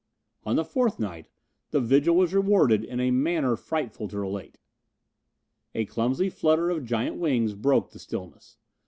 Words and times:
On 0.47 0.55
the 0.55 0.65
fourth 0.65 0.97
night 0.99 1.29
the 1.69 1.79
vigil 1.79 2.15
was 2.15 2.33
rewarded 2.33 2.83
in 2.83 2.99
a 2.99 3.11
manner 3.11 3.55
frightful 3.55 4.07
to 4.07 4.17
relate. 4.19 4.57
A 5.75 5.85
clumsy 5.85 6.27
flutter 6.27 6.71
of 6.71 6.85
giant 6.85 7.17
wings 7.17 7.53
broke 7.53 7.91
the 7.91 7.99
stillness. 7.99 8.57